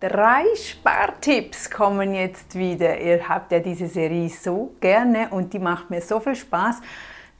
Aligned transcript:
Drei 0.00 0.44
Spartipps 0.54 1.68
kommen 1.68 2.14
jetzt 2.14 2.56
wieder. 2.56 3.00
Ihr 3.00 3.28
habt 3.28 3.50
ja 3.50 3.58
diese 3.58 3.88
Serie 3.88 4.28
so 4.28 4.72
gerne 4.80 5.26
und 5.30 5.52
die 5.52 5.58
macht 5.58 5.90
mir 5.90 6.00
so 6.00 6.20
viel 6.20 6.36
Spaß, 6.36 6.76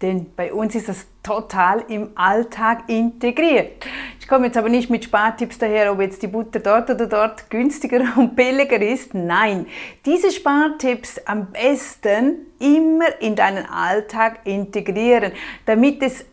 denn 0.02 0.32
bei 0.34 0.52
uns 0.52 0.74
ist 0.74 0.88
das 0.88 1.06
total 1.22 1.84
im 1.86 2.10
Alltag 2.16 2.88
integriert. 2.88 3.86
Ich 4.18 4.26
komme 4.26 4.46
jetzt 4.46 4.56
aber 4.56 4.68
nicht 4.70 4.90
mit 4.90 5.04
Spartipps 5.04 5.58
daher, 5.58 5.92
ob 5.92 6.00
jetzt 6.00 6.20
die 6.20 6.26
Butter 6.26 6.58
dort 6.58 6.90
oder 6.90 7.06
dort 7.06 7.48
günstiger 7.48 8.00
und 8.16 8.34
billiger 8.34 8.82
ist. 8.82 9.14
Nein, 9.14 9.66
diese 10.04 10.32
Spartipps 10.32 11.20
am 11.26 11.52
besten 11.52 12.38
immer 12.58 13.20
in 13.20 13.36
deinen 13.36 13.66
Alltag 13.66 14.40
integrieren, 14.42 15.30
damit 15.64 16.02
es 16.02 16.24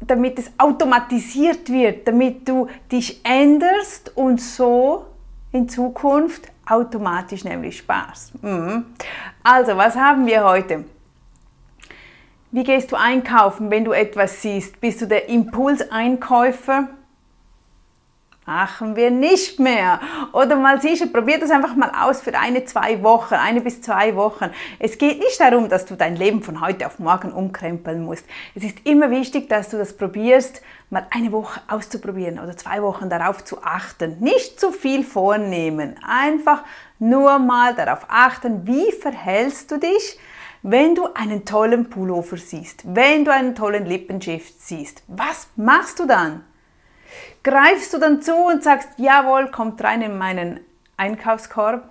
damit 0.00 0.38
es 0.38 0.50
automatisiert 0.58 1.70
wird, 1.70 2.08
damit 2.08 2.48
du 2.48 2.68
dich 2.90 3.20
änderst 3.24 4.16
und 4.16 4.40
so 4.40 5.06
in 5.56 5.68
Zukunft 5.68 6.50
automatisch 6.68 7.44
nämlich 7.44 7.78
Spaß. 7.78 8.32
Mhm. 8.42 8.86
Also, 9.42 9.76
was 9.76 9.96
haben 9.96 10.26
wir 10.26 10.44
heute? 10.44 10.84
Wie 12.50 12.64
gehst 12.64 12.92
du 12.92 12.96
einkaufen, 12.96 13.70
wenn 13.70 13.84
du 13.84 13.92
etwas 13.92 14.42
siehst? 14.42 14.80
Bist 14.80 15.00
du 15.00 15.06
der 15.06 15.28
Impulseinkäufer? 15.28 16.88
Machen 18.46 18.94
wir 18.94 19.10
nicht 19.10 19.58
mehr. 19.58 19.98
Oder 20.32 20.54
mal 20.54 20.80
sicher, 20.80 21.08
probier 21.08 21.40
das 21.40 21.50
einfach 21.50 21.74
mal 21.74 21.90
aus 22.00 22.20
für 22.20 22.38
eine, 22.38 22.64
zwei 22.64 23.02
Wochen, 23.02 23.34
eine 23.34 23.60
bis 23.60 23.82
zwei 23.82 24.14
Wochen. 24.14 24.50
Es 24.78 24.98
geht 24.98 25.18
nicht 25.18 25.40
darum, 25.40 25.68
dass 25.68 25.84
du 25.84 25.96
dein 25.96 26.14
Leben 26.14 26.44
von 26.44 26.60
heute 26.60 26.86
auf 26.86 27.00
morgen 27.00 27.32
umkrempeln 27.32 28.04
musst. 28.04 28.24
Es 28.54 28.62
ist 28.62 28.78
immer 28.84 29.10
wichtig, 29.10 29.48
dass 29.48 29.70
du 29.70 29.78
das 29.78 29.96
probierst, 29.96 30.62
mal 30.90 31.08
eine 31.10 31.32
Woche 31.32 31.60
auszuprobieren 31.66 32.38
oder 32.38 32.56
zwei 32.56 32.80
Wochen 32.82 33.10
darauf 33.10 33.44
zu 33.44 33.64
achten. 33.64 34.18
Nicht 34.20 34.60
zu 34.60 34.70
viel 34.70 35.02
vornehmen. 35.02 35.96
Einfach 36.08 36.62
nur 37.00 37.40
mal 37.40 37.74
darauf 37.74 38.06
achten, 38.06 38.64
wie 38.64 38.92
verhältst 38.92 39.72
du 39.72 39.78
dich, 39.78 40.20
wenn 40.62 40.94
du 40.94 41.08
einen 41.14 41.44
tollen 41.44 41.90
Pullover 41.90 42.36
siehst, 42.36 42.84
wenn 42.94 43.24
du 43.24 43.32
einen 43.32 43.56
tollen 43.56 43.86
Lippenstift 43.86 44.60
siehst. 44.60 45.02
Was 45.08 45.48
machst 45.56 45.98
du 45.98 46.06
dann? 46.06 46.44
Greifst 47.42 47.92
du 47.92 47.98
dann 47.98 48.22
zu 48.22 48.34
und 48.34 48.62
sagst, 48.62 48.88
jawohl, 48.96 49.50
kommt 49.50 49.82
rein 49.82 50.02
in 50.02 50.18
meinen 50.18 50.60
Einkaufskorb 50.96 51.88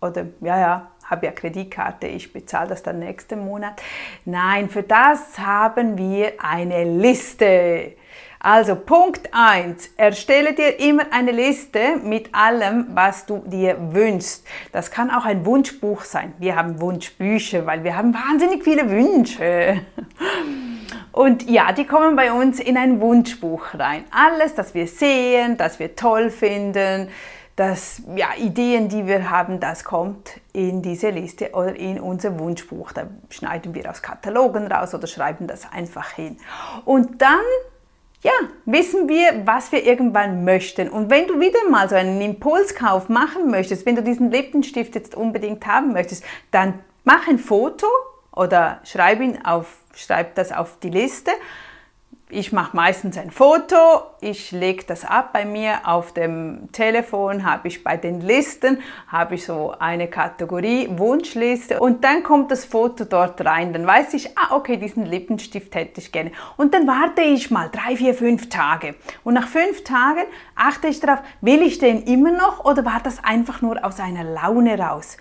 oder 0.00 0.26
ja, 0.40 0.58
ja, 0.58 0.90
habe 1.04 1.26
ja 1.26 1.32
Kreditkarte, 1.32 2.06
ich 2.06 2.32
bezahle 2.32 2.68
das 2.68 2.82
dann 2.82 3.00
nächsten 3.00 3.44
Monat. 3.44 3.82
Nein, 4.24 4.70
für 4.70 4.82
das 4.82 5.38
haben 5.38 5.98
wir 5.98 6.34
eine 6.38 6.84
Liste. 6.84 7.96
Also 8.42 8.74
Punkt 8.74 9.28
1, 9.32 9.90
erstelle 9.98 10.54
dir 10.54 10.80
immer 10.80 11.04
eine 11.10 11.30
Liste 11.30 11.96
mit 12.02 12.34
allem, 12.34 12.86
was 12.94 13.26
du 13.26 13.42
dir 13.44 13.76
wünschst. 13.92 14.46
Das 14.72 14.90
kann 14.90 15.10
auch 15.10 15.26
ein 15.26 15.44
Wunschbuch 15.44 16.04
sein. 16.04 16.32
Wir 16.38 16.56
haben 16.56 16.80
Wunschbücher, 16.80 17.66
weil 17.66 17.84
wir 17.84 17.98
haben 17.98 18.14
wahnsinnig 18.14 18.64
viele 18.64 18.88
Wünsche. 18.88 19.82
Und 21.12 21.48
ja, 21.50 21.72
die 21.72 21.86
kommen 21.86 22.16
bei 22.16 22.32
uns 22.32 22.60
in 22.60 22.76
ein 22.76 23.00
Wunschbuch 23.00 23.74
rein. 23.74 24.04
Alles, 24.10 24.54
das 24.54 24.74
wir 24.74 24.86
sehen, 24.86 25.56
das 25.56 25.78
wir 25.78 25.96
toll 25.96 26.30
finden, 26.30 27.08
das, 27.56 28.00
ja, 28.16 28.28
Ideen, 28.38 28.88
die 28.88 29.06
wir 29.06 29.28
haben, 29.28 29.60
das 29.60 29.84
kommt 29.84 30.40
in 30.52 30.80
diese 30.80 31.10
Liste 31.10 31.50
oder 31.52 31.76
in 31.76 32.00
unser 32.00 32.38
Wunschbuch. 32.38 32.92
Da 32.92 33.08
schneiden 33.28 33.74
wir 33.74 33.90
aus 33.90 34.00
Katalogen 34.00 34.66
raus 34.66 34.94
oder 34.94 35.06
schreiben 35.06 35.46
das 35.46 35.70
einfach 35.70 36.10
hin. 36.12 36.38
Und 36.86 37.20
dann 37.20 37.40
ja, 38.22 38.32
wissen 38.66 39.08
wir, 39.08 39.46
was 39.46 39.72
wir 39.72 39.84
irgendwann 39.84 40.44
möchten. 40.44 40.88
Und 40.88 41.10
wenn 41.10 41.26
du 41.26 41.40
wieder 41.40 41.68
mal 41.70 41.88
so 41.88 41.96
einen 41.96 42.20
Impulskauf 42.20 43.08
machen 43.08 43.50
möchtest, 43.50 43.86
wenn 43.86 43.96
du 43.96 44.02
diesen 44.02 44.30
Lippenstift 44.30 44.94
jetzt 44.94 45.14
unbedingt 45.14 45.66
haben 45.66 45.92
möchtest, 45.92 46.24
dann 46.50 46.80
mach 47.04 47.28
ein 47.28 47.38
Foto 47.38 47.86
oder 48.32 48.80
schreib, 48.84 49.20
ihn 49.20 49.44
auf, 49.44 49.78
schreib 49.94 50.34
das 50.34 50.52
auf 50.52 50.78
die 50.80 50.90
Liste. 50.90 51.30
Ich 52.32 52.52
mache 52.52 52.76
meistens 52.76 53.18
ein 53.18 53.32
Foto, 53.32 53.76
ich 54.20 54.52
lege 54.52 54.84
das 54.84 55.04
ab 55.04 55.32
bei 55.32 55.44
mir 55.44 55.80
auf 55.82 56.14
dem 56.14 56.68
Telefon, 56.70 57.44
habe 57.44 57.66
ich 57.66 57.82
bei 57.82 57.96
den 57.96 58.20
Listen, 58.20 58.78
habe 59.08 59.34
ich 59.34 59.44
so 59.44 59.74
eine 59.76 60.06
Kategorie 60.06 60.88
Wunschliste 60.92 61.80
und 61.80 62.04
dann 62.04 62.22
kommt 62.22 62.52
das 62.52 62.64
Foto 62.64 63.04
dort 63.04 63.44
rein. 63.44 63.72
Dann 63.72 63.84
weiß 63.84 64.14
ich, 64.14 64.38
ah 64.38 64.54
okay, 64.54 64.76
diesen 64.76 65.06
Lippenstift 65.06 65.74
hätte 65.74 66.00
ich 66.00 66.12
gerne. 66.12 66.30
Und 66.56 66.72
dann 66.72 66.86
warte 66.86 67.22
ich 67.22 67.50
mal 67.50 67.68
drei, 67.68 67.96
vier, 67.96 68.14
fünf 68.14 68.48
Tage. 68.48 68.94
Und 69.24 69.34
nach 69.34 69.48
fünf 69.48 69.82
Tagen 69.82 70.22
achte 70.54 70.86
ich 70.86 71.00
darauf, 71.00 71.18
will 71.40 71.62
ich 71.62 71.80
den 71.80 72.04
immer 72.04 72.30
noch 72.30 72.64
oder 72.64 72.84
war 72.84 73.00
das 73.02 73.24
einfach 73.24 73.60
nur 73.60 73.84
aus 73.84 73.98
einer 73.98 74.22
Laune 74.22 74.78
raus? 74.78 75.16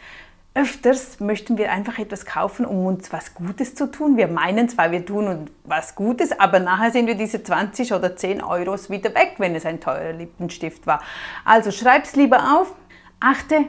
Öfters 0.53 1.19
möchten 1.19 1.57
wir 1.57 1.71
einfach 1.71 1.99
etwas 1.99 2.25
kaufen, 2.25 2.65
um 2.65 2.85
uns 2.85 3.13
was 3.13 3.33
Gutes 3.33 3.75
zu 3.75 3.91
tun. 3.91 4.17
Wir 4.17 4.27
meinen 4.27 4.67
zwar, 4.67 4.91
wir 4.91 5.05
tun 5.05 5.27
uns 5.27 5.51
was 5.63 5.95
Gutes, 5.95 6.37
aber 6.37 6.59
nachher 6.59 6.91
sind 6.91 7.07
wir 7.07 7.15
diese 7.15 7.43
20 7.43 7.93
oder 7.93 8.15
10 8.15 8.41
Euros 8.41 8.89
wieder 8.89 9.13
weg, 9.15 9.35
wenn 9.37 9.55
es 9.55 9.65
ein 9.65 9.79
teurer 9.79 10.13
Lippenstift 10.13 10.87
war. 10.87 11.01
Also 11.45 11.71
schreib 11.71 12.03
es 12.03 12.15
lieber 12.15 12.59
auf, 12.59 12.73
achte, 13.19 13.65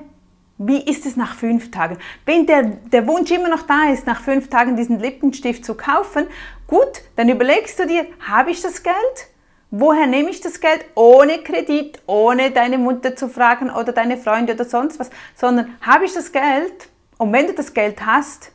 wie 0.59 0.83
ist 0.83 1.07
es 1.07 1.17
nach 1.17 1.35
fünf 1.35 1.71
Tagen? 1.71 1.99
Wenn 2.27 2.47
der, 2.47 2.63
der 2.65 3.07
Wunsch 3.07 3.31
immer 3.31 3.49
noch 3.49 3.63
da 3.63 3.91
ist, 3.93 4.07
nach 4.07 4.21
fünf 4.21 4.51
Tagen 4.51 4.77
diesen 4.77 4.99
Lippenstift 4.99 5.65
zu 5.65 5.75
kaufen, 5.75 6.27
gut, 6.67 7.03
dann 7.17 7.29
überlegst 7.29 7.79
du 7.79 7.87
dir, 7.87 8.07
habe 8.27 8.51
ich 8.51 8.61
das 8.61 8.83
Geld? 8.83 8.97
Woher 9.71 10.07
nehme 10.07 10.31
ich 10.31 10.41
das 10.41 10.61
Geld? 10.61 10.85
Ohne 10.97 11.39
Kredit, 11.39 12.03
ohne 12.07 12.51
deine 12.51 12.77
Mutter 12.77 13.15
zu 13.15 13.29
fragen 13.29 13.71
oder 13.71 13.93
deine 13.93 14.17
Freunde 14.17 14.55
oder 14.55 14.65
sonst 14.65 14.99
was, 14.99 15.11
sondern 15.37 15.77
habe 15.81 16.05
ich 16.05 16.13
das 16.13 16.33
Geld? 16.33 16.89
Und 17.19 17.33
wenn 17.33 17.47
du 17.47 17.55
das 17.55 17.73
Geld 17.73 18.05
hast, 18.05 18.51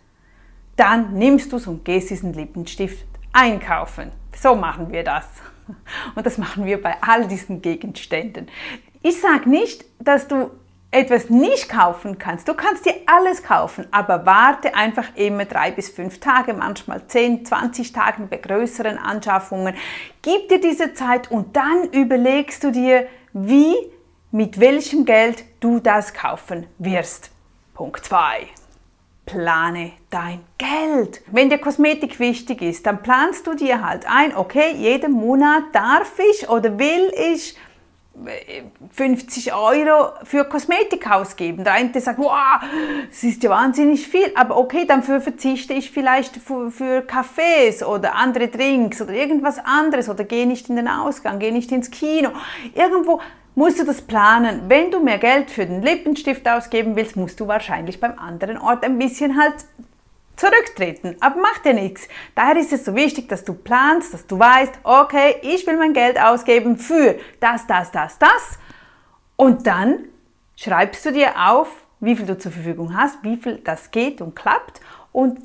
dann 0.75 1.13
nimmst 1.13 1.51
du 1.51 1.57
es 1.57 1.67
und 1.67 1.85
gehst 1.85 2.09
diesen 2.09 2.33
Lippenstift 2.33 3.05
einkaufen. 3.31 4.11
So 4.35 4.55
machen 4.55 4.91
wir 4.91 5.03
das. 5.03 5.25
Und 6.15 6.25
das 6.25 6.37
machen 6.37 6.65
wir 6.65 6.81
bei 6.81 6.95
all 7.01 7.27
diesen 7.27 7.61
Gegenständen. 7.61 8.47
Ich 9.01 9.21
sage 9.21 9.49
nicht, 9.49 9.85
dass 9.99 10.27
du 10.27 10.51
etwas 10.95 11.29
nicht 11.29 11.67
kaufen 11.67 12.17
kannst. 12.17 12.47
Du 12.47 12.53
kannst 12.53 12.85
dir 12.85 12.93
alles 13.05 13.43
kaufen, 13.43 13.85
aber 13.91 14.25
warte 14.25 14.75
einfach 14.75 15.07
immer 15.15 15.43
drei 15.43 15.71
bis 15.71 15.89
fünf 15.89 16.19
Tage, 16.19 16.53
manchmal 16.53 17.05
10, 17.05 17.45
20 17.45 17.91
Tage 17.91 18.23
bei 18.23 18.37
größeren 18.37 18.97
Anschaffungen. 18.97 19.75
Gib 20.21 20.47
dir 20.47 20.61
diese 20.61 20.93
Zeit 20.93 21.29
und 21.29 21.55
dann 21.57 21.89
überlegst 21.91 22.63
du 22.63 22.71
dir, 22.71 23.07
wie, 23.33 23.75
mit 24.31 24.59
welchem 24.59 25.03
Geld 25.03 25.43
du 25.59 25.79
das 25.79 26.13
kaufen 26.13 26.65
wirst. 26.77 27.29
Punkt 27.73 28.05
2. 28.05 28.47
Plane 29.25 29.91
dein 30.09 30.45
Geld. 30.57 31.21
Wenn 31.27 31.49
dir 31.49 31.57
Kosmetik 31.57 32.19
wichtig 32.19 32.61
ist, 32.61 32.85
dann 32.85 33.03
planst 33.03 33.47
du 33.47 33.53
dir 33.53 33.85
halt 33.85 34.05
ein, 34.07 34.35
okay, 34.35 34.71
jeden 34.77 35.11
Monat 35.11 35.63
darf 35.73 36.13
ich 36.31 36.47
oder 36.47 36.79
will 36.79 37.11
ich 37.33 37.57
50 38.91 39.53
Euro 39.53 40.13
für 40.23 40.45
Kosmetik 40.45 41.09
ausgeben. 41.09 41.63
Der 41.63 41.73
eine 41.73 41.99
sagt, 41.99 42.17
wow, 42.17 42.59
das 43.09 43.23
ist 43.23 43.43
ja 43.43 43.49
wahnsinnig 43.49 44.07
viel, 44.07 44.31
aber 44.35 44.57
okay, 44.57 44.85
dafür 44.85 45.21
verzichte 45.21 45.73
ich 45.73 45.91
vielleicht 45.91 46.37
für, 46.37 46.71
für 46.71 47.01
Cafés 47.01 47.83
oder 47.83 48.15
andere 48.15 48.47
Drinks 48.47 49.01
oder 49.01 49.13
irgendwas 49.13 49.59
anderes 49.63 50.09
oder 50.09 50.23
gehe 50.23 50.47
nicht 50.47 50.69
in 50.69 50.77
den 50.77 50.87
Ausgang, 50.87 51.39
gehe 51.39 51.51
nicht 51.51 51.71
ins 51.71 51.91
Kino. 51.91 52.29
Irgendwo 52.73 53.21
musst 53.55 53.79
du 53.79 53.85
das 53.85 54.01
planen. 54.01 54.63
Wenn 54.67 54.91
du 54.91 54.99
mehr 54.99 55.17
Geld 55.17 55.49
für 55.49 55.65
den 55.65 55.81
Lippenstift 55.81 56.47
ausgeben 56.47 56.95
willst, 56.95 57.15
musst 57.15 57.39
du 57.39 57.47
wahrscheinlich 57.47 57.99
beim 57.99 58.17
anderen 58.17 58.57
Ort 58.57 58.83
ein 58.83 58.97
bisschen 58.97 59.39
halt 59.39 59.55
zurücktreten. 60.37 61.15
Aber 61.19 61.39
macht 61.39 61.65
ja 61.65 61.73
nichts. 61.73 62.07
Daher 62.33 62.57
ist 62.57 62.73
es 62.73 62.85
so 62.85 62.95
wichtig, 62.95 63.29
dass 63.29 63.43
du 63.43 63.53
planst, 63.53 64.13
dass 64.13 64.27
du 64.27 64.37
weißt, 64.39 64.73
okay, 64.83 65.35
ich 65.41 65.65
will 65.67 65.77
mein 65.77 65.93
Geld 65.93 66.19
ausgeben 66.19 66.77
für 66.77 67.15
das, 67.39 67.65
das, 67.67 67.91
das, 67.91 68.17
das. 68.19 68.59
Und 69.35 69.67
dann 69.67 70.05
schreibst 70.55 71.05
du 71.05 71.11
dir 71.11 71.33
auf, 71.37 71.69
wie 71.99 72.15
viel 72.15 72.25
du 72.25 72.37
zur 72.37 72.51
Verfügung 72.51 72.95
hast, 72.95 73.23
wie 73.23 73.37
viel 73.37 73.57
das 73.57 73.91
geht 73.91 74.21
und 74.21 74.35
klappt 74.35 74.81
und 75.11 75.39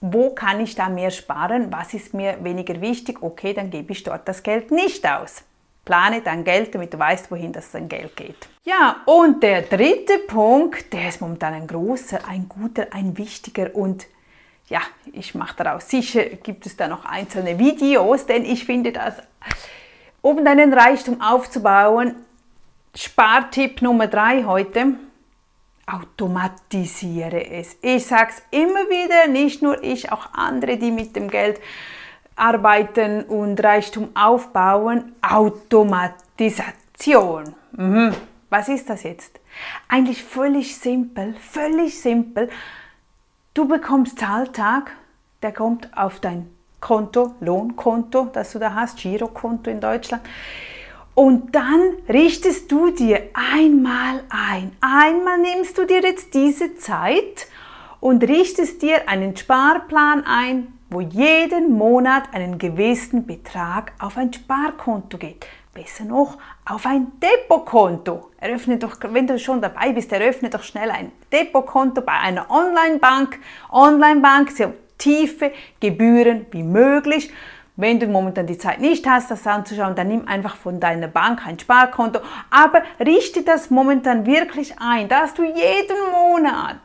wo 0.00 0.30
kann 0.30 0.60
ich 0.60 0.74
da 0.74 0.88
mehr 0.88 1.10
sparen, 1.10 1.72
was 1.72 1.94
ist 1.94 2.14
mir 2.14 2.38
weniger 2.42 2.80
wichtig, 2.80 3.22
okay, 3.22 3.54
dann 3.54 3.70
gebe 3.70 3.92
ich 3.92 4.02
dort 4.02 4.28
das 4.28 4.42
Geld 4.42 4.70
nicht 4.70 5.06
aus. 5.08 5.42
Plane 5.84 6.20
dein 6.20 6.44
Geld, 6.44 6.74
damit 6.74 6.92
du 6.92 6.98
weißt, 6.98 7.30
wohin 7.30 7.52
das 7.52 7.70
dein 7.70 7.88
Geld 7.88 8.16
geht. 8.16 8.48
Ja, 8.64 8.96
und 9.06 9.42
der 9.42 9.62
dritte 9.62 10.18
Punkt, 10.26 10.92
der 10.92 11.08
ist 11.08 11.20
momentan 11.20 11.54
ein 11.54 11.66
großer, 11.66 12.26
ein 12.28 12.48
guter, 12.48 12.88
ein 12.90 13.16
wichtiger 13.16 13.74
und 13.74 14.06
ja, 14.68 14.80
ich 15.12 15.34
mache 15.34 15.56
daraus 15.56 15.88
sicher, 15.88 16.24
gibt 16.24 16.66
es 16.66 16.76
da 16.76 16.88
noch 16.88 17.04
einzelne 17.04 17.58
Videos, 17.58 18.26
denn 18.26 18.44
ich 18.44 18.64
finde 18.64 18.92
das, 18.92 19.14
um 20.22 20.44
deinen 20.44 20.72
Reichtum 20.72 21.20
aufzubauen, 21.20 22.16
Spartipp 22.94 23.82
Nummer 23.82 24.08
drei 24.08 24.44
heute, 24.44 24.94
automatisiere 25.86 27.48
es. 27.48 27.76
Ich 27.80 28.06
sage 28.06 28.30
es 28.30 28.42
immer 28.50 28.88
wieder, 28.88 29.28
nicht 29.28 29.62
nur 29.62 29.84
ich, 29.84 30.10
auch 30.10 30.32
andere, 30.32 30.78
die 30.78 30.90
mit 30.90 31.14
dem 31.14 31.30
Geld 31.30 31.60
arbeiten 32.34 33.22
und 33.22 33.62
Reichtum 33.62 34.08
aufbauen. 34.16 35.12
Automatisation. 35.22 37.54
Mhm. 37.72 38.12
Was 38.50 38.68
ist 38.68 38.90
das 38.90 39.04
jetzt? 39.04 39.38
Eigentlich 39.88 40.24
völlig 40.24 40.76
simpel, 40.76 41.36
völlig 41.40 42.00
simpel. 42.00 42.50
Du 43.56 43.66
bekommst 43.66 44.18
Zahltag, 44.18 44.92
der 45.40 45.50
kommt 45.50 45.88
auf 45.96 46.20
dein 46.20 46.46
Konto, 46.78 47.36
Lohnkonto, 47.40 48.28
das 48.30 48.52
du 48.52 48.58
da 48.58 48.74
hast, 48.74 48.98
Girokonto 48.98 49.70
in 49.70 49.80
Deutschland. 49.80 50.22
Und 51.14 51.54
dann 51.54 51.94
richtest 52.06 52.70
du 52.70 52.90
dir 52.90 53.30
einmal 53.32 54.24
ein. 54.28 54.72
Einmal 54.82 55.38
nimmst 55.38 55.78
du 55.78 55.86
dir 55.86 56.02
jetzt 56.02 56.34
diese 56.34 56.76
Zeit 56.76 57.46
und 57.98 58.22
richtest 58.24 58.82
dir 58.82 59.08
einen 59.08 59.34
Sparplan 59.34 60.24
ein, 60.26 60.74
wo 60.90 61.00
jeden 61.00 61.72
Monat 61.72 62.34
einen 62.34 62.58
gewissen 62.58 63.24
Betrag 63.24 63.92
auf 63.98 64.18
ein 64.18 64.34
Sparkonto 64.34 65.16
geht. 65.16 65.46
Besser 65.76 66.06
noch, 66.06 66.38
auf 66.64 66.86
ein 66.86 67.12
Depotkonto. 67.20 68.30
Eröffne 68.38 68.78
doch, 68.78 68.96
wenn 69.10 69.26
du 69.26 69.38
schon 69.38 69.60
dabei 69.60 69.92
bist, 69.92 70.10
eröffne 70.10 70.48
doch 70.48 70.62
schnell 70.62 70.90
ein 70.90 71.12
Depotkonto 71.30 72.00
bei 72.00 72.14
einer 72.14 72.50
Online-Bank. 72.50 73.38
Online-Bank, 73.70 74.52
so 74.52 74.72
tiefe 74.96 75.52
Gebühren 75.78 76.46
wie 76.50 76.62
möglich. 76.62 77.30
Wenn 77.76 78.00
du 78.00 78.06
momentan 78.06 78.46
die 78.46 78.56
Zeit 78.56 78.80
nicht 78.80 79.06
hast, 79.06 79.30
das 79.30 79.46
anzuschauen, 79.46 79.94
dann 79.94 80.08
nimm 80.08 80.26
einfach 80.26 80.56
von 80.56 80.80
deiner 80.80 81.08
Bank 81.08 81.46
ein 81.46 81.58
Sparkonto. 81.58 82.20
Aber 82.48 82.82
richte 82.98 83.42
das 83.42 83.68
momentan 83.68 84.24
wirklich 84.24 84.80
ein, 84.80 85.08
dass 85.08 85.34
du 85.34 85.44
jeden 85.44 86.10
Monat 86.10 86.78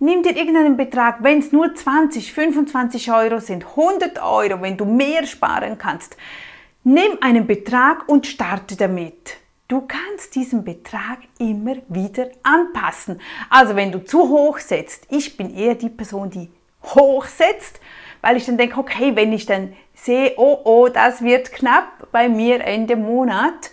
Nimm 0.00 0.24
dir 0.24 0.36
irgendeinen 0.36 0.76
Betrag, 0.76 1.18
wenn 1.20 1.38
es 1.38 1.52
nur 1.52 1.72
20, 1.72 2.32
25 2.32 3.12
Euro 3.12 3.38
sind, 3.38 3.64
100 3.64 4.20
Euro, 4.20 4.60
wenn 4.60 4.76
du 4.76 4.84
mehr 4.84 5.24
sparen 5.24 5.78
kannst. 5.78 6.16
Nimm 6.86 7.16
einen 7.22 7.46
Betrag 7.46 8.06
und 8.10 8.26
starte 8.26 8.76
damit. 8.76 9.38
Du 9.68 9.86
kannst 9.88 10.34
diesen 10.34 10.64
Betrag 10.64 11.20
immer 11.38 11.76
wieder 11.88 12.28
anpassen. 12.42 13.22
Also 13.48 13.74
wenn 13.74 13.90
du 13.90 14.04
zu 14.04 14.28
hoch 14.28 14.58
setzt, 14.58 15.06
ich 15.08 15.38
bin 15.38 15.56
eher 15.56 15.76
die 15.76 15.88
Person, 15.88 16.28
die 16.28 16.50
hoch 16.82 17.24
setzt, 17.24 17.80
weil 18.20 18.36
ich 18.36 18.44
dann 18.44 18.58
denke, 18.58 18.78
okay, 18.78 19.16
wenn 19.16 19.32
ich 19.32 19.46
dann 19.46 19.72
sehe, 19.94 20.34
oh, 20.36 20.58
oh, 20.64 20.88
das 20.88 21.22
wird 21.22 21.52
knapp 21.52 22.12
bei 22.12 22.28
mir 22.28 22.60
Ende 22.62 22.96
Monat, 22.96 23.70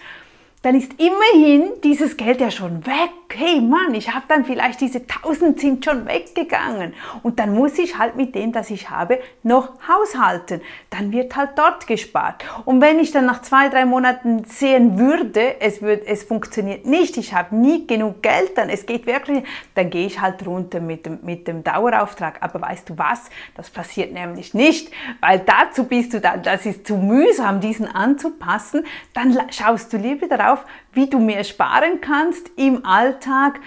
dann 0.61 0.75
ist 0.75 0.93
immerhin 0.93 1.81
dieses 1.83 2.15
Geld 2.15 2.39
ja 2.39 2.49
schon 2.49 2.85
weg. 2.85 3.11
Hey 3.35 3.59
Mann, 3.59 3.93
ich 3.95 4.13
habe 4.13 4.25
dann 4.27 4.45
vielleicht 4.45 4.79
diese 4.79 4.99
1000 4.99 5.59
sind 5.59 5.83
schon 5.83 6.05
weggegangen 6.05 6.93
und 7.23 7.39
dann 7.39 7.53
muss 7.53 7.79
ich 7.79 7.97
halt 7.97 8.15
mit 8.15 8.35
dem, 8.35 8.51
das 8.51 8.69
ich 8.69 8.89
habe, 8.89 9.19
noch 9.43 9.69
haushalten. 9.87 10.61
Dann 10.91 11.11
wird 11.11 11.35
halt 11.35 11.51
dort 11.55 11.87
gespart. 11.87 12.43
Und 12.65 12.79
wenn 12.81 12.99
ich 12.99 13.11
dann 13.11 13.25
nach 13.25 13.41
zwei, 13.41 13.69
drei 13.69 13.85
Monaten 13.85 14.45
sehen 14.45 14.99
würde, 14.99 15.59
es, 15.59 15.81
wird, 15.81 16.05
es 16.05 16.23
funktioniert 16.23 16.85
nicht, 16.85 17.17
ich 17.17 17.33
habe 17.33 17.55
nie 17.55 17.87
genug 17.87 18.21
Geld, 18.21 18.57
dann 18.57 18.69
es 18.69 18.85
geht 18.85 19.07
wirklich, 19.07 19.43
dann 19.75 19.89
gehe 19.89 20.05
ich 20.05 20.21
halt 20.21 20.45
runter 20.45 20.79
mit 20.79 21.05
dem, 21.05 21.19
mit 21.23 21.47
dem 21.47 21.63
Dauerauftrag. 21.63 22.37
Aber 22.41 22.61
weißt 22.61 22.89
du 22.89 22.97
was? 22.97 23.29
Das 23.55 23.69
passiert 23.69 24.13
nämlich 24.13 24.53
nicht, 24.53 24.91
weil 25.19 25.39
dazu 25.39 25.85
bist 25.85 26.13
du 26.13 26.21
dann, 26.21 26.43
das 26.43 26.65
ist 26.65 26.85
zu 26.85 26.97
mühsam, 26.97 27.61
diesen 27.61 27.87
anzupassen. 27.87 28.85
Dann 29.13 29.37
schaust 29.49 29.91
du 29.91 29.97
lieber 29.97 30.27
darauf, 30.27 30.51
auf, 30.51 30.65
wie 30.93 31.07
du 31.07 31.19
mehr 31.19 31.43
sparen 31.43 32.01
kannst 32.01 32.49
im 32.57 32.85
Alltag, 32.85 33.59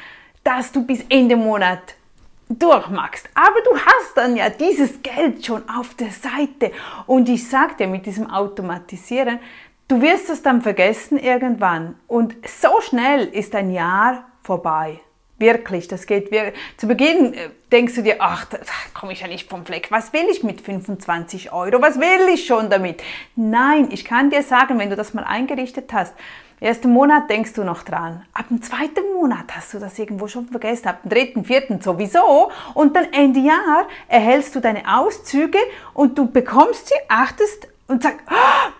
dass 0.43 0.73
du 0.73 0.85
bis 0.85 1.05
Ende 1.09 1.37
Monat 1.37 1.95
durchmachst. 2.49 3.29
Aber 3.35 3.61
du 3.63 3.79
hast 3.79 4.17
dann 4.17 4.37
ja 4.37 4.51
dieses 4.51 5.03
Geld 5.03 5.45
schon 5.45 5.69
auf 5.69 5.95
der 5.95 6.11
Seite. 6.11 6.73
Und 7.07 7.29
ich 7.29 7.49
sage 7.49 7.75
dir 7.79 7.87
mit 7.87 8.07
diesem 8.07 8.31
Automatisieren, 8.31 9.39
du 9.89 10.01
wirst 10.01 10.31
es 10.31 10.43
dann 10.43 10.63
vergessen 10.63 11.19
irgendwann. 11.19 11.97
Und 12.07 12.35
so 12.47 12.81
schnell 12.81 13.27
ist 13.27 13.55
ein 13.55 13.71
Jahr 13.71 14.27
vorbei. 14.43 15.01
Wirklich, 15.39 15.89
das 15.89 16.07
geht 16.07 16.31
wirklich. 16.31 16.55
Zu 16.77 16.87
Beginn 16.87 17.35
äh, 17.35 17.51
denkst 17.73 17.97
du 17.97 18.03
dir, 18.03 18.17
ach, 18.21 18.45
da 18.45 18.59
komme 18.95 19.13
ich 19.13 19.21
ja 19.21 19.27
nicht 19.27 19.51
vom 19.51 19.67
Fleck. 19.67 19.91
Was 19.91 20.13
will 20.13 20.27
ich 20.31 20.45
mit 20.45 20.61
25 20.61 21.53
Euro? 21.53 21.83
Was 21.83 21.99
will 21.99 22.33
ich 22.33 22.47
schon 22.47 22.71
damit? 22.71 23.03
Nein, 23.35 23.89
ich 23.91 24.05
kann 24.05 24.31
dir 24.31 24.45
sagen, 24.45 24.79
wenn 24.79 24.91
du 24.91 24.97
das 24.97 25.13
mal 25.13 25.25
eingerichtet 25.25 25.93
hast, 25.93 26.15
ersten 26.61 26.93
Monat 26.93 27.29
denkst 27.31 27.53
du 27.55 27.65
noch 27.65 27.83
dran. 27.83 28.25
Ab 28.33 28.47
dem 28.49 28.63
zweiten 28.63 29.13
Monat 29.15 29.45
hast 29.55 29.75
du 29.75 29.79
das 29.79 29.99
irgendwo 29.99 30.29
schon 30.29 30.47
vergessen. 30.47 30.89
Ab 30.89 31.03
dem 31.03 31.11
dritten, 31.11 31.45
vierten 31.45 31.81
sowieso. 31.81 32.51
Und 32.75 32.97
dann 32.97 33.13
Ende 33.13 33.41
Jahr 33.41 33.87
erhältst 34.09 34.55
du 34.55 34.61
deine 34.61 34.83
Auszüge 34.87 35.59
und 35.93 36.17
du 36.19 36.27
bekommst 36.27 36.89
sie, 36.89 36.95
achtest 37.09 37.69
und 37.87 38.03
sagst, 38.03 38.21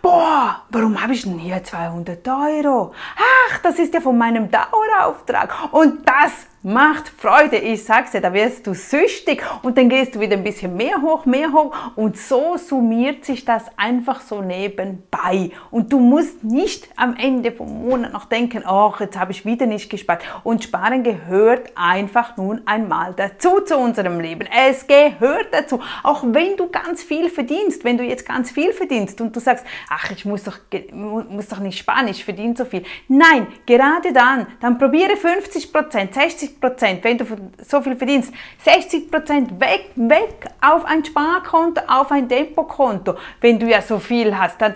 boah, 0.01 0.63
warum 0.71 1.03
habe 1.03 1.13
ich 1.13 1.23
denn 1.23 1.39
hier 1.39 1.63
200 1.63 2.27
Euro? 2.29 2.93
Ach, 3.17 3.59
das 3.59 3.79
ist 3.79 3.93
ja 3.93 4.01
von 4.01 4.17
meinem 4.17 4.51
Dauerauftrag. 4.51 5.73
Und 5.73 6.09
das 6.09 6.47
macht 6.65 7.09
Freude. 7.09 7.59
Ich 7.59 7.85
sag's 7.85 8.13
dir, 8.13 8.23
da 8.23 8.33
wirst 8.33 8.67
du 8.67 8.73
süchtig 8.73 9.45
und 9.63 9.77
dann 9.77 9.91
gehst 9.91 10.15
du 10.15 10.21
wieder 10.21 10.35
ein 10.35 10.43
bisschen 10.43 10.75
mehr 10.75 11.03
hoch, 11.03 11.27
mehr 11.27 11.53
hoch 11.53 11.75
und 11.95 12.17
so 12.17 12.57
summiert 12.57 13.27
sich 13.27 13.45
das 13.45 13.65
einfach 13.77 14.23
so 14.23 14.41
nebenbei. 14.41 15.51
Und 15.71 15.93
du 15.93 16.01
musst 16.01 16.43
nicht 16.43 16.89
am 16.97 17.17
Ende 17.17 17.53
vom 17.53 17.87
Monat 17.87 18.15
noch 18.15 18.25
denken, 18.25 18.63
ach, 18.65 18.99
jetzt 19.01 19.19
habe 19.19 19.33
ich 19.33 19.45
wieder 19.45 19.67
nicht 19.67 19.91
gespart. 19.91 20.23
Und 20.43 20.65
Sparen 20.65 21.03
gehört 21.03 21.71
einfach 21.75 22.39
nun 22.39 22.63
einmal 22.65 23.13
dazu 23.15 23.61
zu 23.61 23.77
unserem 23.77 24.19
Leben. 24.19 24.49
Es 24.51 24.87
gehört 24.87 25.49
dazu. 25.53 25.81
Auch 26.03 26.25
wenn 26.27 26.57
du 26.57 26.71
ganz 26.71 27.03
viel 27.03 27.29
verdienst, 27.29 27.85
wenn 27.85 27.99
du 27.99 28.05
jetzt 28.05 28.27
ganz 28.27 28.51
viel 28.51 28.73
verdienst 28.73 29.21
und 29.21 29.37
du 29.37 29.41
sagst, 29.41 29.67
ach, 29.91 30.11
ich 30.11 30.25
muss 30.25 30.45
doch, 30.45 30.59
muss 30.91 31.49
doch 31.49 31.59
nicht 31.59 31.79
sparen, 31.79 32.09
ich 32.09 32.25
verdiene 32.25 32.57
so 32.57 32.65
viel. 32.65 32.85
Nein, 33.07 33.49
gerade 33.67 34.15
dann, 34.15 34.47
dann 34.61 34.79
probiere 34.79 35.17
50 35.17 35.71
Prozent, 35.71 36.15
60 36.15 36.54
Prozent, 36.61 37.05
wenn 37.05 37.19
du 37.19 37.25
so 37.63 37.81
viel 37.81 37.97
verdienst, 37.97 38.33
60 38.65 39.11
Prozent 39.11 39.61
weg, 39.61 39.91
weg 39.97 40.47
auf 40.61 40.85
ein 40.85 41.05
Sparkonto, 41.05 41.81
auf 41.87 42.11
ein 42.11 42.29
Depotkonto. 42.29 43.17
Wenn 43.41 43.59
du 43.59 43.67
ja 43.67 43.83
so 43.83 43.99
viel 43.99 44.37
hast, 44.37 44.61
dann 44.61 44.75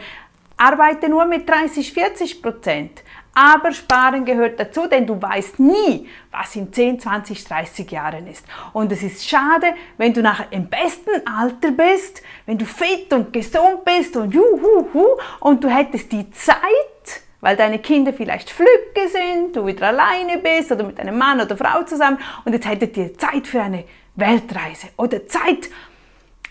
arbeite 0.56 1.08
nur 1.08 1.24
mit 1.24 1.48
30, 1.48 1.92
40 1.92 2.42
Prozent. 2.42 3.02
Aber 3.34 3.70
Sparen 3.70 4.24
gehört 4.24 4.58
dazu, 4.58 4.88
denn 4.88 5.06
du 5.06 5.20
weißt 5.22 5.60
nie, 5.60 6.08
was 6.32 6.56
in 6.56 6.72
10, 6.72 6.98
20, 6.98 7.44
30 7.44 7.88
Jahren 7.88 8.26
ist. 8.26 8.44
Und 8.72 8.90
es 8.90 9.02
ist 9.04 9.28
schade, 9.28 9.74
wenn 9.96 10.12
du 10.12 10.22
nachher 10.22 10.48
im 10.50 10.68
besten 10.68 11.24
Alter 11.24 11.70
bist, 11.70 12.20
wenn 12.46 12.58
du 12.58 12.64
fit 12.64 13.12
und 13.12 13.32
gesund 13.32 13.84
bist 13.84 14.16
und 14.16 14.34
juhu, 14.34 15.06
und 15.38 15.62
du 15.62 15.68
hättest 15.68 16.10
die 16.10 16.28
Zeit, 16.32 17.22
weil 17.40 17.56
deine 17.56 17.78
Kinder 17.78 18.12
vielleicht 18.12 18.50
Flücke 18.50 19.08
sind, 19.08 19.54
du 19.54 19.66
wieder 19.66 19.88
alleine 19.88 20.38
bist 20.38 20.72
oder 20.72 20.84
mit 20.84 20.98
einem 20.98 21.16
Mann 21.16 21.40
oder 21.40 21.56
Frau 21.56 21.82
zusammen 21.84 22.18
und 22.44 22.52
jetzt 22.52 22.68
hättet 22.68 22.96
ihr 22.96 23.16
Zeit 23.16 23.46
für 23.46 23.62
eine 23.62 23.84
Weltreise 24.16 24.88
oder 24.96 25.26
Zeit, 25.26 25.70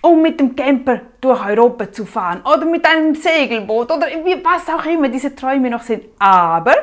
um 0.02 0.22
mit 0.22 0.40
dem 0.40 0.56
Camper 0.56 1.02
durch 1.20 1.46
Europa 1.46 1.92
zu 1.92 2.06
fahren 2.06 2.42
oder 2.42 2.66
mit 2.66 2.86
einem 2.86 3.16
Segelboot 3.16 3.92
oder 3.92 4.08
was 4.08 4.74
auch 4.74 4.86
immer 4.86 5.10
diese 5.10 5.36
Träume 5.36 5.70
noch 5.70 5.82
sind. 5.82 6.06
Aber 6.20 6.74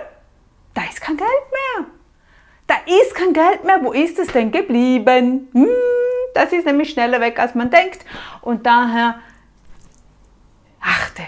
da 0.74 0.82
ist 0.82 1.00
kein 1.00 1.16
Geld 1.16 1.28
mehr. 1.28 1.86
Da 2.66 2.74
ist 2.86 3.14
kein 3.14 3.32
Geld 3.32 3.64
mehr. 3.64 3.82
Wo 3.82 3.92
ist 3.92 4.18
es 4.18 4.28
denn 4.28 4.50
geblieben? 4.50 5.48
Hm, 5.52 5.68
das 6.34 6.52
ist 6.52 6.66
nämlich 6.66 6.90
schneller 6.90 7.20
weg, 7.20 7.38
als 7.38 7.54
man 7.54 7.70
denkt. 7.70 8.04
Und 8.42 8.66
daher 8.66 9.20
achte. 10.80 11.22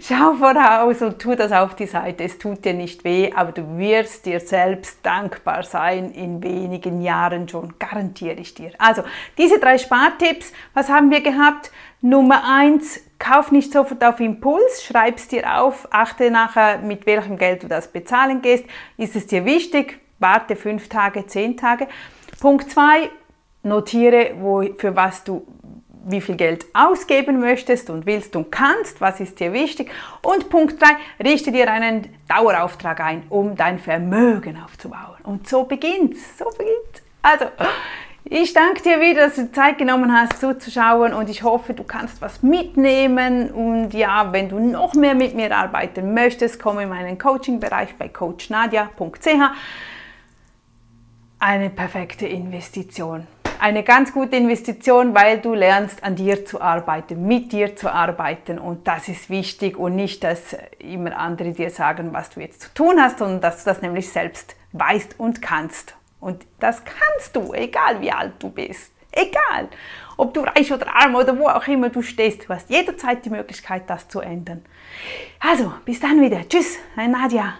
Schau 0.00 0.34
voraus 0.34 1.02
und 1.02 1.18
tu 1.18 1.34
das 1.34 1.52
auf 1.52 1.74
die 1.74 1.86
Seite. 1.86 2.24
Es 2.24 2.38
tut 2.38 2.64
dir 2.64 2.74
nicht 2.74 3.04
weh, 3.04 3.32
aber 3.34 3.52
du 3.52 3.78
wirst 3.78 4.26
dir 4.26 4.40
selbst 4.40 5.04
dankbar 5.04 5.62
sein 5.62 6.10
in 6.10 6.42
wenigen 6.42 7.00
Jahren 7.00 7.48
schon, 7.48 7.74
garantiere 7.78 8.40
ich 8.40 8.54
dir. 8.54 8.70
Also, 8.78 9.02
diese 9.38 9.58
drei 9.58 9.78
Spartipps, 9.78 10.52
was 10.74 10.88
haben 10.88 11.10
wir 11.10 11.20
gehabt? 11.20 11.70
Nummer 12.00 12.42
eins, 12.44 13.00
kauf 13.18 13.52
nicht 13.52 13.72
sofort 13.72 14.04
auf 14.04 14.20
Impuls, 14.20 14.84
schreib 14.84 15.16
es 15.16 15.28
dir 15.28 15.60
auf, 15.60 15.88
achte 15.90 16.30
nachher, 16.30 16.78
mit 16.78 17.06
welchem 17.06 17.38
Geld 17.38 17.62
du 17.62 17.68
das 17.68 17.88
bezahlen 17.88 18.42
gehst. 18.42 18.64
Ist 18.96 19.16
es 19.16 19.26
dir 19.26 19.44
wichtig? 19.44 19.98
Warte 20.18 20.56
fünf 20.56 20.88
Tage, 20.88 21.26
zehn 21.26 21.56
Tage. 21.56 21.88
Punkt 22.40 22.70
zwei, 22.70 23.10
notiere, 23.62 24.34
wo, 24.40 24.62
für 24.76 24.94
was 24.94 25.24
du 25.24 25.46
wie 26.06 26.20
viel 26.20 26.36
Geld 26.36 26.66
ausgeben 26.72 27.40
möchtest 27.40 27.90
und 27.90 28.06
willst 28.06 28.36
und 28.36 28.50
kannst, 28.50 29.00
was 29.00 29.20
ist 29.20 29.40
dir 29.40 29.52
wichtig. 29.52 29.90
Und 30.22 30.48
Punkt 30.48 30.80
3, 30.80 30.86
richte 31.24 31.50
dir 31.50 31.70
einen 31.70 32.08
Dauerauftrag 32.28 33.00
ein, 33.00 33.24
um 33.28 33.56
dein 33.56 33.78
Vermögen 33.78 34.56
aufzubauen. 34.64 35.16
Und 35.24 35.48
so 35.48 35.64
beginnt's, 35.64 36.38
so 36.38 36.44
beginnt's. 36.44 37.02
Also, 37.22 37.46
ich 38.24 38.52
danke 38.52 38.82
dir 38.82 39.00
wieder, 39.00 39.26
dass 39.26 39.36
du 39.36 39.50
Zeit 39.50 39.78
genommen 39.78 40.12
hast, 40.12 40.40
zuzuschauen 40.40 41.12
und 41.12 41.28
ich 41.28 41.42
hoffe, 41.42 41.74
du 41.74 41.82
kannst 41.82 42.22
was 42.22 42.42
mitnehmen. 42.42 43.50
Und 43.50 43.92
ja, 43.92 44.32
wenn 44.32 44.48
du 44.48 44.60
noch 44.60 44.94
mehr 44.94 45.14
mit 45.14 45.34
mir 45.34 45.56
arbeiten 45.56 46.14
möchtest, 46.14 46.60
komm 46.60 46.78
in 46.78 46.88
meinen 46.88 47.18
Coaching-Bereich 47.18 47.96
bei 47.96 48.08
coachnadia.ch. 48.08 49.28
Eine 51.38 51.70
perfekte 51.70 52.26
Investition 52.26 53.26
eine 53.66 53.82
ganz 53.82 54.12
gute 54.12 54.36
Investition, 54.36 55.12
weil 55.12 55.40
du 55.40 55.52
lernst 55.52 56.04
an 56.04 56.14
dir 56.14 56.44
zu 56.44 56.60
arbeiten, 56.60 57.26
mit 57.26 57.50
dir 57.50 57.74
zu 57.74 57.92
arbeiten 57.92 58.60
und 58.60 58.86
das 58.86 59.08
ist 59.08 59.28
wichtig 59.28 59.76
und 59.76 59.96
nicht, 59.96 60.22
dass 60.22 60.56
immer 60.78 61.18
andere 61.18 61.50
dir 61.50 61.70
sagen, 61.70 62.12
was 62.12 62.30
du 62.30 62.38
jetzt 62.38 62.62
zu 62.62 62.74
tun 62.74 63.00
hast, 63.00 63.18
sondern 63.18 63.40
dass 63.40 63.64
du 63.64 63.70
das 63.70 63.82
nämlich 63.82 64.08
selbst 64.08 64.54
weißt 64.70 65.18
und 65.18 65.42
kannst. 65.42 65.96
Und 66.20 66.46
das 66.60 66.82
kannst 66.84 67.34
du, 67.34 67.52
egal 67.54 68.00
wie 68.00 68.12
alt 68.12 68.34
du 68.38 68.50
bist. 68.50 68.92
Egal, 69.10 69.68
ob 70.16 70.32
du 70.32 70.42
reich 70.42 70.72
oder 70.72 70.94
arm 70.94 71.16
oder 71.16 71.36
wo 71.36 71.48
auch 71.48 71.66
immer 71.66 71.88
du 71.88 72.02
stehst, 72.02 72.44
du 72.44 72.50
hast 72.50 72.70
jederzeit 72.70 73.24
die 73.24 73.30
Möglichkeit, 73.30 73.90
das 73.90 74.06
zu 74.06 74.20
ändern. 74.20 74.64
Also, 75.40 75.72
bis 75.84 75.98
dann 75.98 76.20
wieder. 76.20 76.48
Tschüss, 76.48 76.78
dein 76.94 77.10
Nadja. 77.10 77.54